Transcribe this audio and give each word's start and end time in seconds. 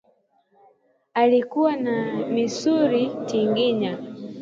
Alikuwa 1.13 1.75
na 1.75 2.15
misuli 2.27 3.11
tinginya 3.27 3.97